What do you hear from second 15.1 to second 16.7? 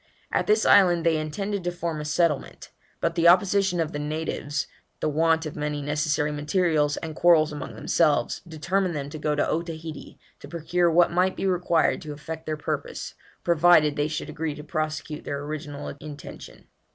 their original intention.